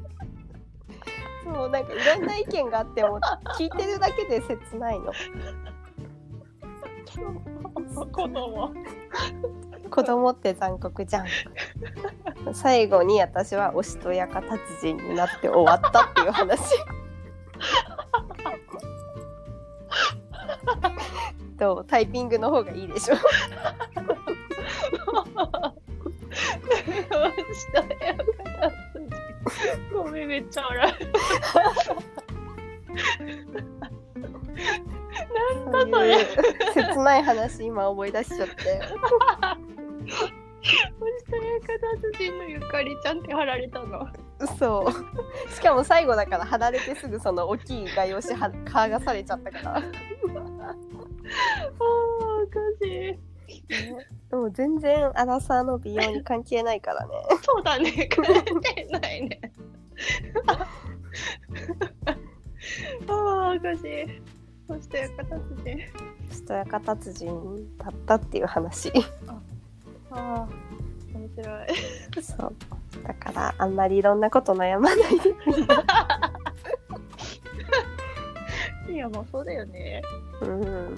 [1.53, 3.19] そうなんかいろんな意見があっても
[3.57, 5.13] 聞いてるだけで切ないの。
[8.12, 8.73] 子供。
[9.89, 11.27] 子供って残酷じゃん。
[12.53, 16.60] 最後に私はおしとやか達人になって終わったっていう話。
[21.57, 21.86] どう？
[21.86, 23.15] タイピングの方がいいでしょ
[23.95, 24.12] ご
[27.83, 27.93] め
[30.25, 30.93] んめっちゃ笑
[35.63, 36.25] そういう
[36.73, 38.58] 切ない話今思い出しちゃってう。
[40.10, 40.34] そし
[41.25, 41.80] て
[42.13, 44.08] 達人のゆかりちゃんって貼られたの。
[44.58, 44.91] そ
[45.49, 49.82] うしかも最後だから貼られてすぐその大きい画用紙は剥がされちゃったからああ
[52.43, 53.63] おかしい。
[54.30, 58.25] でも全然アラサーの美容に関係ないからねそうだね関
[58.62, 59.39] 係ないね。
[63.07, 64.21] ああおかしい。
[64.67, 65.89] そして形で。
[66.29, 68.91] おしとやか達人だったっていう話
[69.27, 69.41] あ
[70.12, 70.47] あ
[71.13, 71.67] 面白い。
[72.21, 72.55] そう
[73.03, 75.33] だからあんまりいろんなこと悩まないで
[78.89, 80.02] いやもうそうだよね。
[80.41, 80.97] うんうん。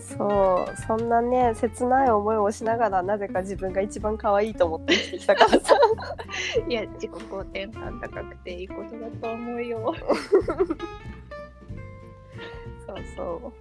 [0.00, 5.74] そうそんなね切ない思いをしながらなぜか自分が一番可愛いと思って生きてきたからさ
[6.68, 9.94] いや自己肯定感高くていいことだと思うよ。
[12.86, 13.52] そうそう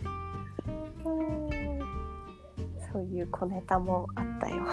[2.91, 4.63] そういう小ネタもあったよ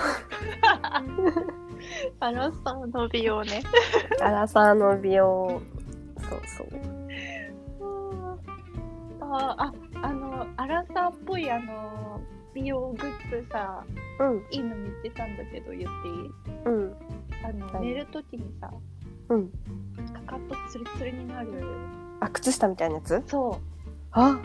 [2.20, 3.62] あのさの美容ね。
[4.20, 5.60] アラサーの美容
[6.18, 7.01] そうそう
[9.34, 12.20] あああのアラサーっぽいあの
[12.54, 13.84] 美容グッズさ
[14.20, 14.44] うん。
[14.50, 16.58] いいの見つけたんだけど言っていい？
[16.66, 16.96] うん。
[17.44, 17.86] あの、はい。
[17.86, 18.70] 寝るときにさ
[19.30, 19.48] うん。
[20.12, 21.48] かかとツルツルになる。
[22.20, 23.22] あ靴下みたいなやつ？
[23.26, 23.60] そう。
[24.12, 24.38] あ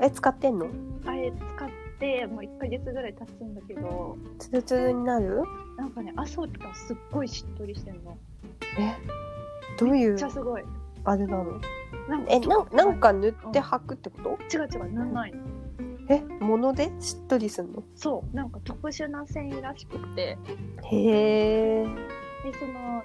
[0.00, 0.66] え使ってんの？
[1.06, 1.68] あれ使っ
[2.00, 5.42] てもう1ヶ月ぐらい経つんだけどツルツルになる？
[5.78, 8.18] なんかね朝起きたらすっごいしっとりしてんの。
[8.78, 8.94] え
[9.78, 10.10] どういう？
[10.10, 10.64] めっちゃすごい
[11.04, 11.60] あれなの
[12.08, 14.56] なんえなんなんか塗って履くってこと？
[14.56, 15.38] 違う違うなんないの。
[16.10, 17.82] え物でしっとりすんの？
[17.94, 18.36] そう。
[18.36, 20.38] なんか特殊な繊維らしくて。
[20.82, 21.84] へえ。
[21.84, 21.88] で
[22.58, 23.02] その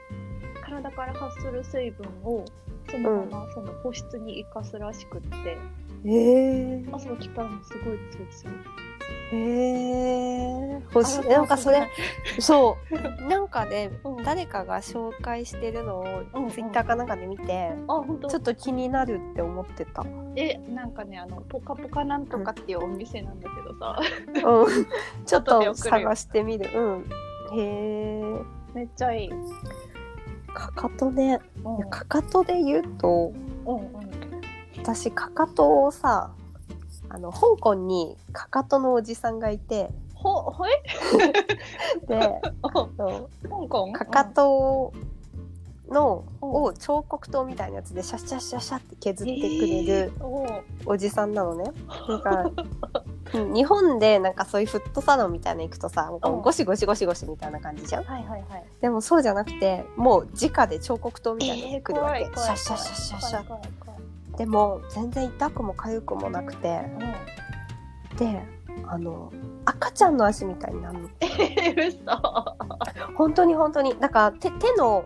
[0.61, 2.43] 体から発する水分を
[2.89, 5.57] そのままその保湿に生かすらしくって、
[6.05, 8.51] へえ朝起きたらすごいツルツル
[9.31, 11.87] へえ欲なんかそれ
[12.39, 12.95] そう。
[13.29, 14.23] なんかねうん。
[14.23, 16.05] 誰かが紹介してるのを
[16.49, 17.71] ツイッターかなんかで見て
[18.27, 20.03] ちょっと気になるって思ってた。
[20.35, 23.99] えなんかねあのポカポカなんとかっていうお店なんだけどさ、
[24.47, 24.85] うん。
[25.25, 26.69] ちょっと探してみる。
[26.75, 27.05] うん。
[27.51, 28.23] へえ
[28.73, 29.31] めっちゃいい、
[30.53, 31.39] かかとね。
[31.63, 31.77] うん。
[31.77, 33.31] いやかかとで言うと
[33.65, 34.08] うんうん
[34.81, 36.31] 私かかとをさ
[37.09, 39.89] あの香港にかかとのおじさんがいて。
[40.13, 40.71] ほほえ？
[42.07, 42.89] で 香
[43.69, 43.93] 港？
[43.93, 44.91] かかと
[45.89, 46.49] のうん。
[46.65, 51.71] を彫刻刀みたいなやつでシャッシャッシャッシャッって削ってくれるうんおじさんなのね。
[52.09, 52.51] なんか
[53.33, 58.03] うん日本でなんかそういうフットサロンみたいなの行くとさゴシゴシゴシゴシみたいな感じじゃん？
[58.03, 58.63] はいはいはい。
[58.81, 62.19] でもそうじゃなくてもう直で彫刻刀みたいなのえー、が来るわけ。
[62.25, 63.88] 怖い怖いシャッシャッシャッシャッシャ
[64.37, 66.81] でも全然痛くも痒くもなくて。
[68.11, 68.17] うん。
[68.17, 69.31] であの
[69.65, 71.09] 赤ちゃんの足みたいになるの。
[71.21, 71.99] えー、嘘。
[73.15, 73.99] 本当に本当に。
[73.99, 75.05] だから手手の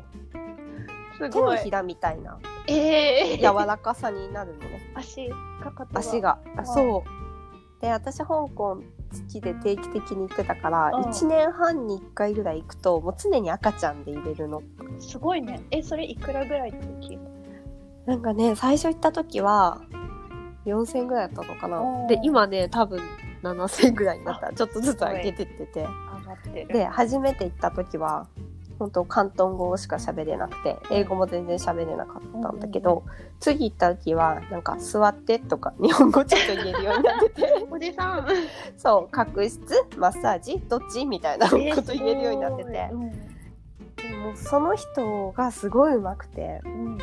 [1.20, 2.40] 手のひらみたいな。
[2.68, 4.92] えー、柔らかさになるのね。
[4.96, 5.30] 足
[5.62, 6.40] かかと足が。
[6.56, 6.66] あん。
[6.66, 7.82] そう。
[7.82, 8.78] で私香港好
[9.30, 11.04] きで定期的に行ってたからうん。
[11.06, 14.62] 1年半に1回ぐらい行くともう常に赤ちゃんで入れるの。
[15.00, 15.62] すごいね。
[15.72, 17.33] えそれいくらぐらいでできるの
[18.06, 19.82] なんかね最初行った時は
[20.66, 22.08] 4000ぐらいだったのかおなー。
[22.08, 23.02] で今ね多分
[23.44, 24.54] 7000ぐらいになった。
[24.54, 25.66] ちょっとずつ上げてって。
[25.66, 25.88] て
[26.66, 28.28] で初めて行った時は
[28.80, 33.04] 本当広東語しか喋れなくて英語も全然喋れなかったんだけど、
[33.40, 37.68] 次行った時はなんか座ってとか日本語ちょっと言えるようになってて。
[37.70, 38.28] おじさん。
[38.78, 39.62] そう角質
[39.98, 41.58] マッサージどっちみたいなこと
[41.94, 44.10] え言えるようになってて、すごい。
[44.10, 46.62] でもその人がすごい上手くて。
[46.66, 46.98] うんうん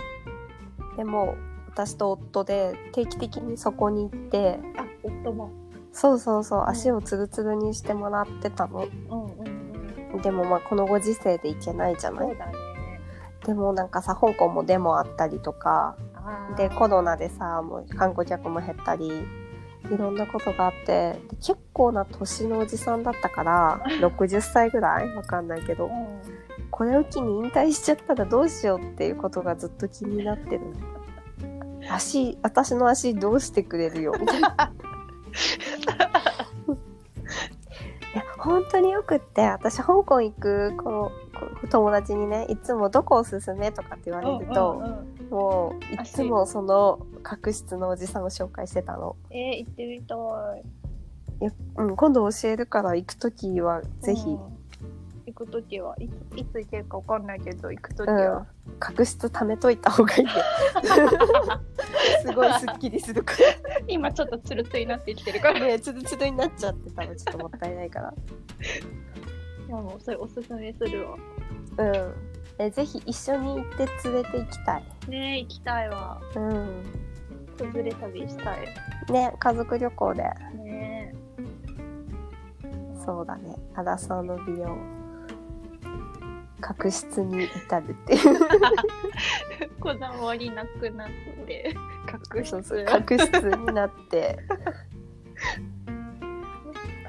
[0.96, 1.37] でも
[1.68, 5.50] 私と夫で定期的にそこに行ってあ夫も。
[5.92, 6.68] そうそうそううん。
[6.68, 8.87] 足をツルツルにしてもらってたの。
[9.11, 10.22] うんうんうん。
[10.22, 12.29] でもまあこのご時世で行けないじゃない。
[12.29, 12.37] ね。
[13.46, 15.96] でもなんかさ香港もデモあったりとか
[16.57, 25.14] でコロナでさもう観光客も減ったりいろんなことがあってで結構な年のおじさんだったから 60歳ぐらい？
[25.16, 25.87] わかんないけど。
[25.87, 26.20] うん
[26.70, 30.61] これを機に引退しちゃったらどうしようっていうことがずっと気になってる
[31.90, 34.52] 足私の足どうしてくれるよみたいない
[38.16, 41.12] や本当によくって私香港行くこの
[41.61, 49.16] こ友達にねいつもどこおすすめとかって言われると、うんうんうんもういつもその角質のおじさんを紹介してたの。
[49.30, 50.18] えー、行ってみたい。
[51.40, 54.60] いやうん、今度教えるから行く時はぜひ、うん行
[55.40, 58.16] くときはいついつ行けるかわかんないけど行くときうん。
[58.16, 58.46] は、
[58.79, 60.29] 角質貯めといた方がいいよ。
[62.22, 63.35] すごいスッキリするか
[63.88, 65.61] 今ちょっとツルツルになってきてるから。
[65.61, 68.14] らねつるつるになっちゃってたらちょっともったいないから。
[69.68, 71.16] いやもうそれおすすめするわ。
[71.79, 72.14] うん。
[72.59, 74.85] えぜひ一緒に行って連れて行きたい。
[75.09, 76.20] ねえ行きたいわ。
[76.37, 76.85] うん。
[77.57, 78.68] 崩れ旅したい。
[79.11, 80.22] ね家族旅行で。
[80.22, 81.14] ね
[83.05, 83.57] そうだね。
[83.74, 84.99] アラサーの美容
[86.61, 88.38] 角質に至るっていう。
[89.61, 91.09] え こだわりなくなっ
[91.46, 91.75] て。
[92.35, 92.79] 隠そうそう。
[92.79, 94.38] し角質になって。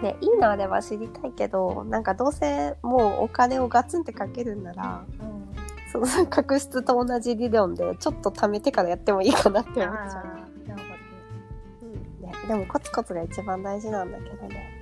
[0.02, 5.42] ねいいのあれば知りたいけどなんかどうせもうお金をガツンってかけるんならうん。
[5.92, 10.26] その角質と同じ理論でちょっと貯めてからやってもいいかなって思っちゃう、
[11.84, 12.22] うん。
[12.22, 14.82] ね、でもコツコツが一番大事なんだけどね。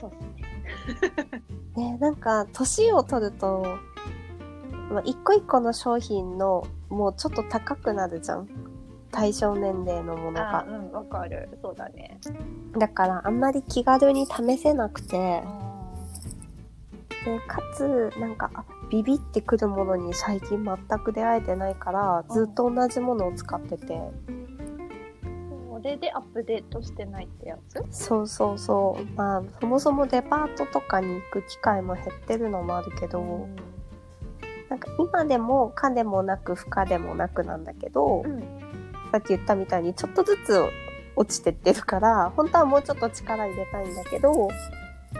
[0.00, 3.62] そうですねねなんか年を取ると、
[4.90, 8.48] まあ、一個一個の商品のもうちょっと高くなるじゃん。
[9.10, 10.66] 対象年齢のものが。
[10.68, 11.48] うんわかる。
[11.62, 12.18] そうだね。
[12.78, 15.42] だからあんまり気軽に試せなくて。
[17.24, 24.00] でかつなんかあビビってくるものに最近全く出会えてないからずっと同じものを使ってて、
[25.80, 27.84] それでアップデートしてないってやつ？
[27.90, 29.04] そうそうそう。
[29.16, 33.48] まあそもそもデパートとかに行く機会も減ってるのもあるけど、
[34.68, 38.42] なんか今でも可でもなく不可でもなくなんだけど、うん
[39.12, 40.62] さっき言ったみたいにちょっとずつ
[41.16, 44.50] 落ちてってるから本当はもうちょっと力入れたいんだけど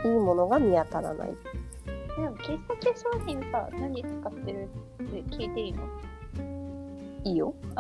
[0.05, 1.29] いいものが見当たらない。
[1.29, 1.35] で
[2.23, 4.68] も喫茶化粧品さ何使ってる
[5.03, 5.85] って聞いていいの？
[7.24, 7.54] いいよ。
[7.70, 7.76] うん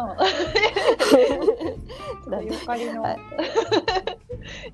[2.30, 3.02] なんでゆかりの。
[3.02, 3.18] はい。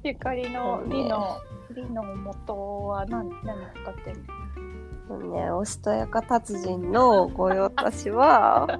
[0.04, 1.38] ゆかりの美の
[1.74, 8.78] 美の元は何何使ってるねおしとやか達人の御用達は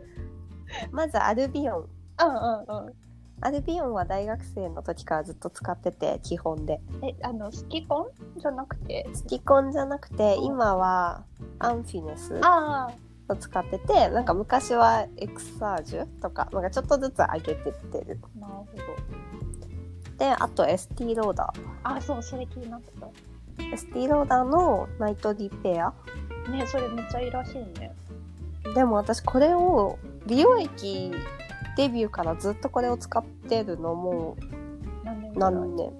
[0.92, 1.78] まずアルビオン。
[1.78, 2.94] うんうんうん。
[3.42, 6.80] アルビオンは大学生の時からずっと使ってて基本で。
[7.02, 8.04] えあのスキコ
[8.36, 8.40] ン？
[8.40, 9.06] じゃなくて？
[9.12, 11.24] スキコンじゃなくて今は
[11.58, 12.38] アンフィネス。
[12.42, 12.88] あ
[13.28, 18.18] を使っててなんか昔はエクサージュとかなんかちょっとずつ上げてってる。
[18.36, 18.66] あなるほ
[20.18, 23.06] であとエスティローダどあそうそれ気になってた。
[23.06, 25.92] ーエスティローダーのナイトリペア。
[26.50, 27.94] ねそれめっちゃいいらしいね。
[28.74, 31.12] でも私これを美容液
[31.76, 34.36] デビューからずっとこれを使ってるのも
[35.04, 35.52] 何年ぐらい？
[35.54, 35.92] 何年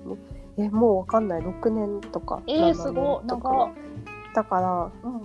[0.58, 1.40] えもうわかんない。
[1.42, 3.26] 6年とかえー、7すごい。
[3.26, 3.70] 年とか長っ
[4.34, 5.20] だからうん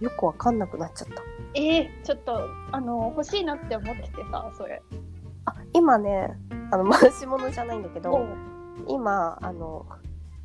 [0.00, 1.22] よくわかんなくなっちゃった。
[1.54, 4.82] えー、ちょっとあの欲しいなって思っててさそれ。
[5.46, 6.36] あ今ね
[6.70, 8.26] あの回し物じゃないんだけおどう。
[8.88, 9.86] 今あの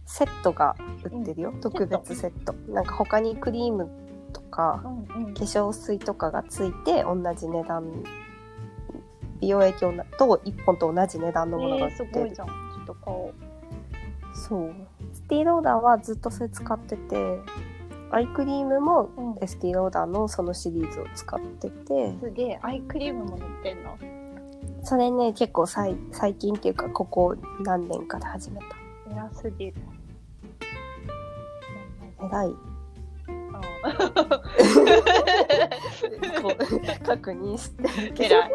[0.05, 2.53] セットが売ってるよ、特別セット。
[2.71, 3.89] なんか他にクリーム
[4.33, 5.33] とかうんうん。
[5.33, 8.03] 化粧水とかがついて同じ値段
[9.41, 12.47] 美容液をなと1本と同じ値段のものが売えー、すってる、ごいじゃん。
[12.47, 13.33] ちょっと買おう。
[14.33, 14.73] そう。
[15.13, 17.39] スティーローダーはずっとそれ使ってて
[18.11, 19.43] アイクリームもうん。
[19.43, 22.13] エスティローダーのそのシリーズを使ってて。
[22.21, 23.97] すげえアイクリームも塗ってんの？
[24.83, 28.65] それね結構さい最近っていうかここ何年かで始めた。
[29.11, 29.75] 偉すぎる。
[32.19, 32.49] 偉い。
[36.41, 38.35] こう確認してるけど。
[38.35, 38.51] 偉い。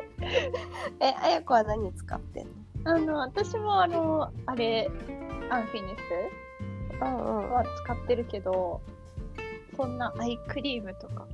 [1.00, 2.46] えあやこは何使ってん
[2.84, 4.90] あの私もあのあれ
[5.50, 5.94] アンフィニ
[6.98, 8.95] スは使ってるけどそん
[9.98, 11.26] なアイクリームとか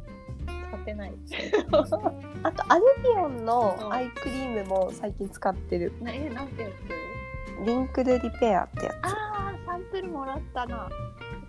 [0.70, 1.12] 使ってない。
[2.42, 3.44] あとアルビオンうん。
[3.44, 5.92] のアイクリームも最近使ってる。
[6.00, 7.64] なえなんてやつ？
[7.66, 10.88] リンクルリペアってやあーサンプルもらったな。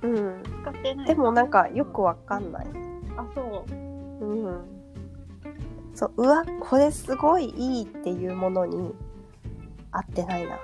[0.01, 0.43] つうん。
[0.43, 1.07] 使ってない。
[1.07, 2.67] でもなんかよくわかんない。
[3.17, 3.73] あそう。
[3.73, 4.61] うん。
[5.95, 8.93] そううわこれすごいいいっていうものに
[9.91, 10.57] 合ってないな。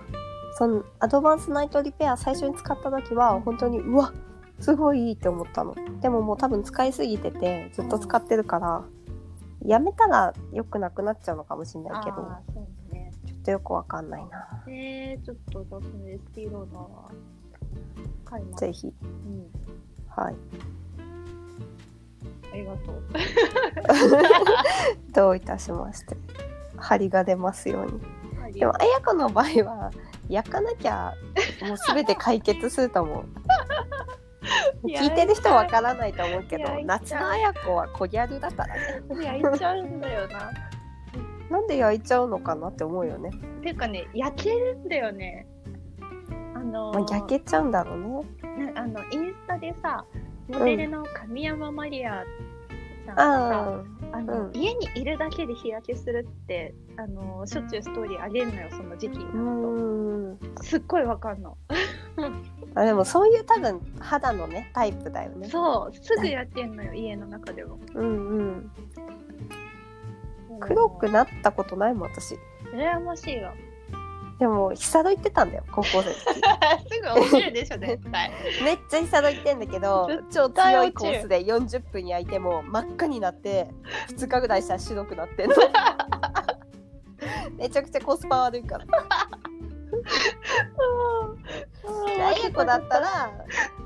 [0.57, 4.11] そのアドバンスナイトリペア最初に使った時は本当にうわ
[4.60, 8.84] すごいいいって思ったのでももう多分使いすぎててずっと使ってるから、
[9.66, 12.22] やめたら良くなくなっちゃうのかもしれないけど
[12.91, 13.12] ね。
[13.26, 17.12] ちょっとよくわかんないなえー、ちょっと私の SP ローダーは
[18.26, 18.62] 買います。
[18.62, 19.47] ぜひうん。
[20.10, 20.36] はい
[22.51, 23.03] ありがとう。
[25.14, 26.18] どういたしまして
[26.78, 29.91] 張りが出ますようにでもあ綾子の場合は
[30.28, 31.14] 焼かなきゃ
[31.62, 33.26] もう全て解決すると思う
[34.84, 38.82] 聞いてる人わからないと思うけど夏の綾子は小ギャルだからね
[39.23, 40.51] 焼いちゃうんだよな。
[41.49, 43.32] なんで焼いちゃうのかなって思うよね、
[43.63, 45.47] ていうかね、焼けるんだよね。
[46.53, 47.99] あのまあ、焼けちゃうんだろう
[48.59, 50.05] ねなあのインスタでさ、
[50.47, 52.23] モデルの神山マリア
[53.05, 61.57] さんがさ、ああの、うん家にいるだけで日焼けするってあのしょっちゅうストーリーあげるのよその時期にあうなるんとすっごいわかんの
[62.76, 65.49] あでもそういう多分肌のねタイプだよね。
[65.49, 67.80] そうすぐ焼けんのよ家の中でも。
[67.95, 68.72] うんうん。
[70.59, 72.38] 黒くなったことないもん私。
[72.74, 73.53] 羨ましいわ。
[74.39, 76.26] でも久戸行ってたんだよ高校生 す
[77.01, 78.32] ぐ落ちるでしょ絶対。
[78.63, 83.70] めっちゃ久戸行ってんだけど絶超強いコースで40分焼いても真っ赤になって
[84.07, 85.55] 2日ぐらいしたら白くなってんの。
[87.57, 88.86] めちゃくちゃコスパ悪いから
[92.22, 93.32] あやこだったら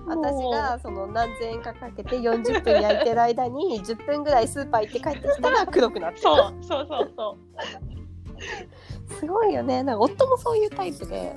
[0.05, 7.37] 私がその何千円かかけて40分焼いてる間に10分ぐらいスーパー行って帰ってきたら黒くなってそうそうそうそ
[9.19, 11.33] すごいよねなんか夫もそういうタイプで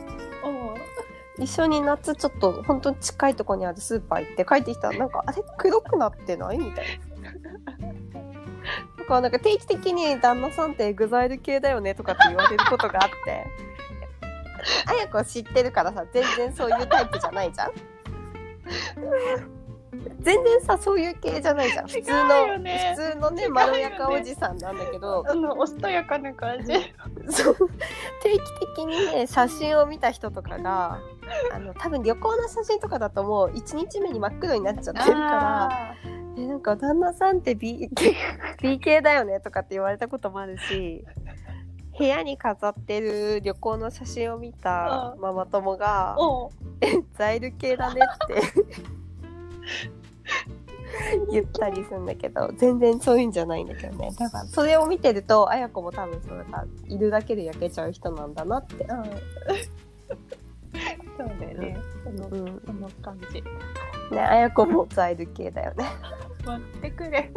[1.38, 7.30] 一緒に夏ちょっと本当に近いとこにあるスーパー行って帰ってきたらなんかあれ黒くなってないみたいな。
[8.98, 13.46] だかなんか定期的に旦那さんってエグザイル系だよねとかって言われることがあって
[14.86, 17.72] あや子は知ってるからさ全然そういうタイプじゃないじゃん。
[20.20, 21.86] 全然さそういう系じゃないじゃん。
[21.86, 22.94] 普通の、よね。
[22.96, 25.24] 普通のねまろやかおじさんなんだけど。
[25.26, 26.72] あのおしとやかな感じ。
[27.30, 27.56] そう。
[28.22, 28.38] 定期
[28.76, 31.00] 的にね写真を見た人とかが
[31.52, 35.94] あの多分旅行の写真とかだともう1日目に真っ黒になっちゃってるからあ
[36.36, 37.88] えなんか旦那さんって B,
[38.60, 41.04] B 系だよねとかって言われたこともあるし
[41.98, 45.20] 部屋に飾ってる旅行の写真を見たうん。
[45.20, 46.50] ママ友がーおう
[47.16, 48.42] 「ザイル系だね」って。
[51.30, 54.10] 言ったりするんだけど全然そういうんじゃないんだけどね。
[54.18, 58.84] だからそれを見てると綾子も多分そうだいるだけで焼けちゃう人なんだなって。
[58.84, 59.04] うん。
[61.16, 62.62] そうだよね、そのうん。
[62.66, 63.42] その感じ。
[64.14, 65.84] ね、綾子もザイル系だよね。
[66.44, 67.32] 待ってくれ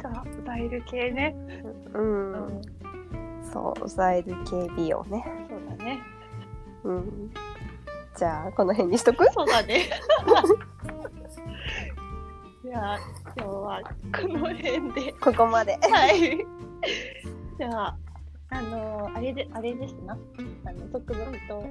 [0.00, 1.34] ザザイル系ね、
[1.92, 2.62] うん、うん、
[3.42, 5.24] そう、ザイル系美容ね。
[5.48, 6.00] そうだね。
[6.84, 7.30] うん。
[8.16, 9.24] じゃあ、この辺にしとく？
[9.32, 9.84] そうだね。
[12.64, 12.98] じゃあ
[13.36, 15.12] 今日はこの辺で。
[15.20, 15.78] ここまで。
[15.82, 16.38] はい。
[17.58, 17.96] じゃあ
[18.50, 20.16] あのあれであれですな。
[20.64, 21.64] あの特番と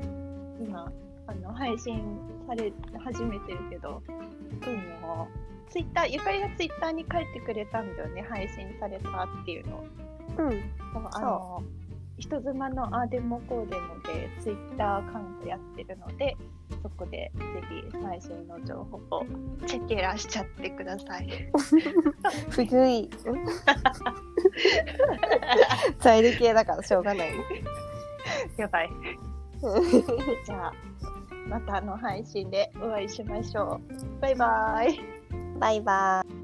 [0.62, 0.92] 今
[1.28, 2.04] あの配信
[2.48, 2.72] され
[3.04, 5.28] 始めてるけど、うん、の
[5.74, 9.86] ツイッターゆかりがツイッターに書いてくれたんだよね配信されたっていうのを
[10.38, 10.52] うん。
[10.94, 11.64] そうあの
[12.20, 16.38] 人妻のあーでもこうでもでツイッターアカウントやってるので
[16.84, 17.42] そこでぜ
[17.92, 19.26] ひ最新の情報を
[19.66, 21.30] チェケラしちゃってください。
[22.50, 23.10] 古い。
[26.00, 27.34] ザイル系だからしょうがない。
[28.58, 28.90] やばい。
[30.46, 30.74] じゃあ
[31.48, 34.22] またの配信でお会いしましょう。
[34.22, 35.23] バイバイ。
[35.60, 36.43] バイバイ。